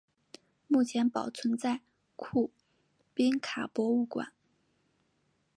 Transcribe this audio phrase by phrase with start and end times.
[0.67, 1.81] 目前保存在
[2.15, 2.49] 库
[3.13, 4.33] 宾卡博物馆。